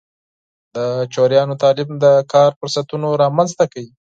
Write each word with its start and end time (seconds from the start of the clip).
د 0.75 0.77
نجونو 1.11 1.53
تعلیم 1.63 1.89
د 2.03 2.05
کار 2.33 2.51
فرصتونه 2.59 3.07
رامنځته 3.23 3.65
کوي. 3.73 3.91